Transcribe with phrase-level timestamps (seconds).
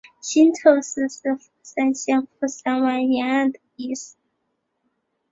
[0.19, 4.15] 新凑市是富山县富山湾沿岸的一市。